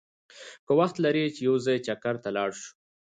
[0.65, 2.71] که وخت لرې چې یو ځای چکر ته لاړ شو!